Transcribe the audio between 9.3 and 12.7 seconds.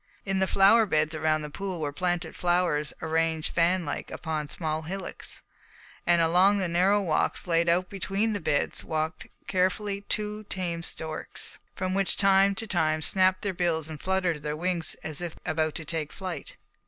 carefully two tame storks, which from time to